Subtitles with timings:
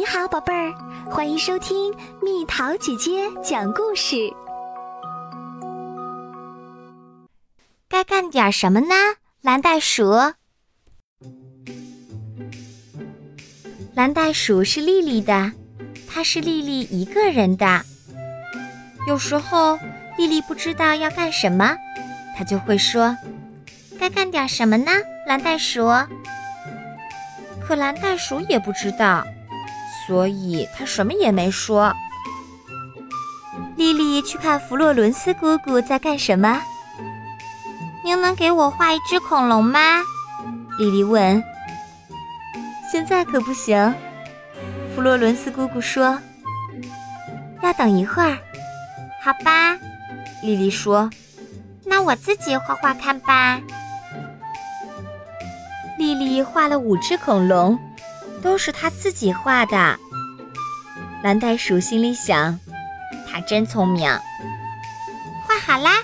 [0.00, 0.72] 你好，宝贝儿，
[1.10, 4.16] 欢迎收听蜜桃姐姐讲故事。
[7.86, 8.94] 该干点什么呢？
[9.42, 10.10] 蓝袋鼠。
[13.94, 15.52] 蓝袋鼠是丽丽的，
[16.08, 17.82] 它是丽丽一个人的。
[19.06, 19.78] 有时候
[20.16, 21.76] 丽丽不知道要干什么，
[22.38, 23.14] 她就会说
[24.00, 24.92] ：“该干点什么呢？”
[25.28, 25.86] 蓝袋鼠。
[27.62, 29.26] 可蓝袋鼠也不知道。
[30.10, 31.94] 所以他什么也没说。
[33.76, 36.60] 丽丽去看弗洛伦斯姑姑在干什么。
[38.04, 39.78] 您能给我画一只恐龙吗？
[40.80, 41.40] 丽丽问。
[42.90, 43.94] 现在可不行，
[44.96, 46.18] 弗洛伦斯姑姑说。
[47.62, 48.36] 要等一会儿。
[49.22, 49.78] 好吧，
[50.42, 51.08] 丽丽说。
[51.84, 53.60] 那我自己画画看吧。
[56.00, 57.78] 丽丽画了五只恐龙。
[58.42, 59.98] 都是他自己画的。
[61.22, 62.58] 蓝袋鼠心里想
[63.30, 64.08] ：“他真聪明。”
[65.46, 66.02] 画好啦，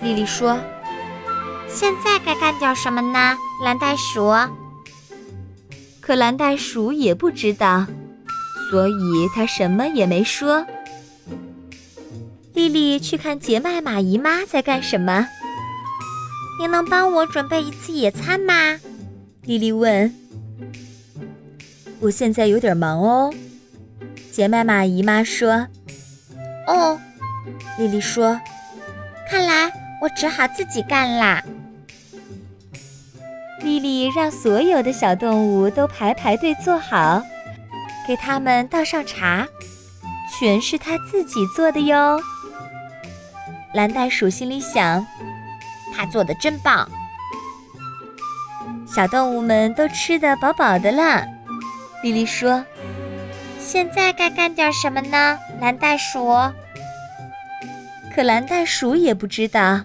[0.00, 0.58] 丽丽说
[1.68, 4.32] ：“现在该干点什么呢？”蓝袋鼠。
[6.00, 7.86] 可蓝袋鼠也不知道，
[8.70, 10.66] 所以他什么也没说。
[12.52, 15.26] 丽丽去看杰麦玛姨妈在干什么。
[16.58, 18.78] 您能帮我准备一次野餐吗？
[19.42, 20.14] 丽丽问。
[22.00, 23.32] 我现在有点忙哦，
[24.30, 25.66] 杰麦玛姨妈说。
[26.66, 26.98] 哦，
[27.78, 28.38] 丽丽说，
[29.30, 31.42] 看来我只好自己干啦。
[33.60, 37.22] 丽丽让所有的小动物都排排队坐好，
[38.06, 39.46] 给他们倒上茶，
[40.38, 42.20] 全是她自己做的哟。
[43.74, 45.04] 蓝袋鼠心里想，
[45.94, 46.88] 她做的真棒。
[48.86, 51.35] 小动物们都吃得饱饱的了。
[52.06, 52.64] 丽丽说
[53.58, 56.32] ：“现在该干点什么呢？”蓝袋鼠。
[58.14, 59.80] 可蓝袋鼠也不知道，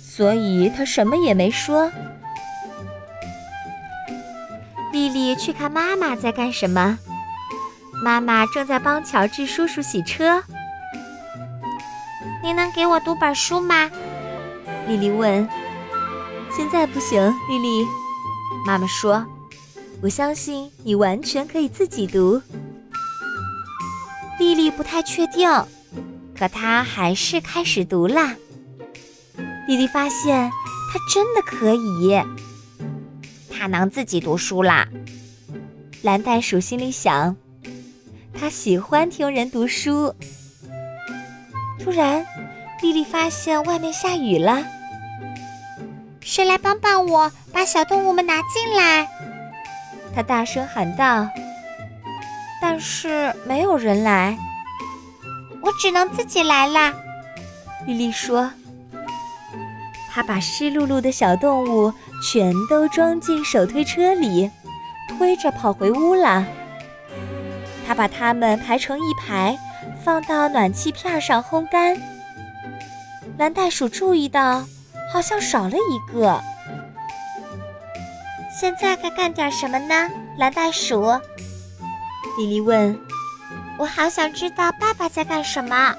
[0.00, 1.90] 所以他什么也没说。
[4.92, 7.00] 丽丽去看妈妈在干什么。
[8.00, 10.44] 妈妈正在帮乔治叔叔洗车。
[12.44, 13.90] 你能给我读本书吗？
[14.86, 15.48] 丽丽问。
[16.56, 17.84] 现在不行，丽丽。
[18.64, 19.26] 妈妈说。
[20.02, 22.40] 我相信你完全可以自己读。
[24.38, 25.48] 丽丽不太确定，
[26.38, 28.36] 可她还是开始读啦。
[29.66, 30.50] 丽丽发现
[30.92, 32.20] 她真的可以，
[33.50, 34.86] 她能自己读书啦。
[36.02, 37.34] 蓝袋鼠心里想，
[38.32, 40.14] 她喜欢听人读书。
[41.80, 42.24] 突然，
[42.82, 44.62] 丽丽发现外面下雨了，
[46.20, 49.08] 谁来帮帮我，把小动物们拿进来？
[50.16, 51.28] 他大声喊道
[52.58, 54.34] ：“但是没有人来，
[55.60, 56.94] 我只能自己来啦。”
[57.86, 58.50] 丽丽说。
[60.10, 64.50] 她把湿漉漉的小动物全都装进手推车里，
[65.18, 66.46] 推着跑回屋了。
[67.86, 69.58] 她把它们排成一排，
[70.02, 71.94] 放到暖气片上烘干。
[73.36, 74.64] 蓝袋鼠注意到，
[75.12, 76.42] 好像少了一个。
[78.58, 80.08] 现在该干点什么呢？
[80.38, 81.04] 蓝袋鼠，
[82.38, 82.98] 丽丽问。
[83.78, 85.94] 我好想知道爸爸在干什么。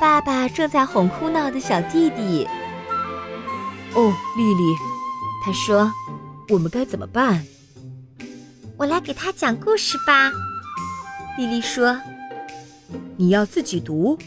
[0.00, 2.48] 爸爸正在哄哭闹的小弟弟。
[3.92, 4.74] 哦，丽丽，
[5.44, 5.92] 他说
[6.48, 7.44] ：“我们该怎么办？”
[8.78, 10.32] 我来给他讲故事吧。
[11.36, 12.00] 丽丽说
[13.18, 14.18] ：“你要自己读？”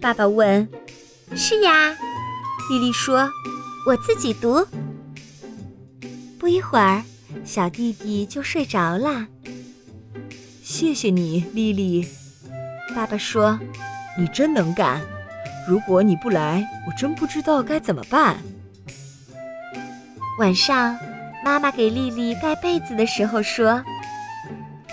[0.00, 0.66] 爸爸问。
[1.36, 1.94] “是呀。”
[2.72, 3.28] 丽丽说
[3.86, 4.66] ：“我自己读。”
[6.46, 7.02] 不一会儿，
[7.44, 9.26] 小弟弟就睡着了。
[10.62, 12.06] 谢谢你，丽丽。
[12.94, 13.58] 爸爸说
[14.16, 15.00] ：“你真能干。
[15.66, 18.36] 如果你不来，我真不知道该怎么办。”
[20.38, 20.96] 晚上，
[21.44, 23.82] 妈妈给丽丽盖被子的时候说：“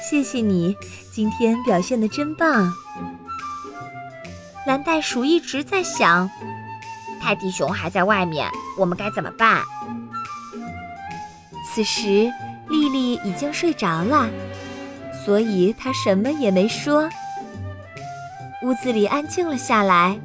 [0.01, 0.75] 谢谢你，
[1.11, 2.73] 今天表现的真棒。”
[4.65, 6.27] 蓝袋鼠一直在想：
[7.21, 9.61] 泰迪熊还在外面，我们该怎么办？
[11.73, 12.31] 此时，
[12.69, 14.29] 丽丽已经睡着了，
[15.25, 17.09] 所以她什么也没说。
[18.61, 20.19] 屋子里安静了下来，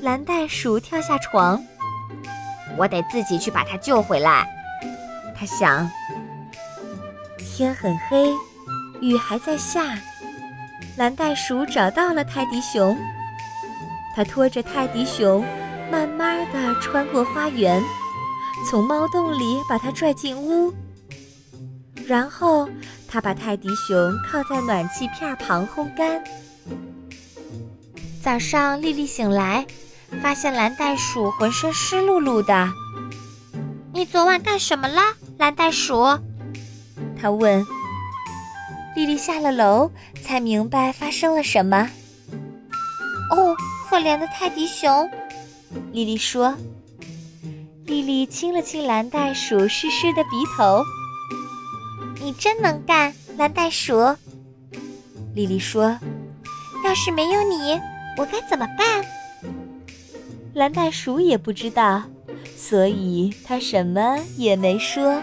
[0.00, 1.60] 蓝袋鼠跳下床，
[2.76, 4.46] 我得自己去把它救回来。
[5.36, 5.90] 他想。
[7.38, 8.32] 天很黑，
[9.00, 9.98] 雨还在下。
[10.96, 12.96] 蓝袋鼠找到了泰迪熊，
[14.14, 15.44] 他拖着泰迪熊，
[15.90, 17.82] 慢慢的穿过花园。
[18.64, 20.72] 从猫洞里把它拽进屋，
[22.06, 22.68] 然后
[23.06, 26.22] 他把泰迪熊靠在暖气片旁烘干。
[28.22, 29.66] 早上，丽丽醒来，
[30.22, 32.68] 发现蓝袋鼠浑身湿漉漉的。
[33.92, 35.00] 你昨晚干什么了，
[35.38, 36.18] 蓝袋鼠？
[37.20, 37.64] 他问。
[38.96, 39.90] 丽丽下了楼，
[40.24, 41.90] 才明白发生了什么。
[43.30, 43.54] 哦，
[43.88, 45.08] 可怜的泰迪熊，
[45.92, 46.56] 丽丽说。
[48.06, 50.84] 丽丽亲了亲蓝袋鼠湿湿的鼻头。
[52.20, 53.96] 你真能干，蓝袋鼠。
[55.34, 55.98] 丽丽说。
[56.84, 57.80] 要是没有你，
[58.16, 59.04] 我该怎么办？
[60.54, 62.04] 蓝袋鼠也不知道，
[62.56, 65.20] 所以他什么也没说。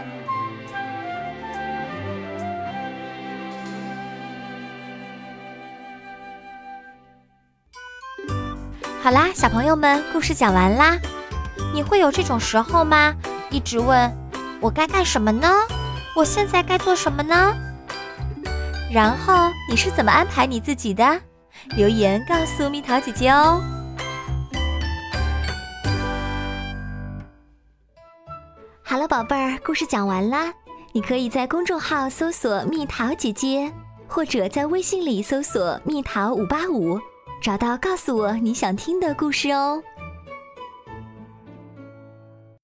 [9.02, 11.00] 好啦，小朋友们，故事讲完啦。
[11.74, 13.16] 你会有这种时候吗？
[13.50, 14.16] 一直问
[14.62, 15.50] 我该干什么呢？
[16.16, 17.56] 我现在该做什么呢？
[18.92, 21.20] 然后你是怎么安排你自己的？
[21.76, 23.60] 留言告诉蜜桃姐姐哦。
[28.84, 30.54] 好了，宝贝儿，故事讲完啦。
[30.92, 33.74] 你可以在公众号搜索“蜜桃姐姐”，
[34.08, 37.00] 或者在微信里搜索“蜜桃五八五”。
[37.42, 39.82] 找到，告诉我你想听的故事哦。